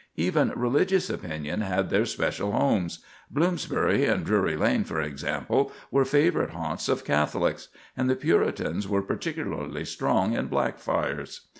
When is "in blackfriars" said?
10.33-11.41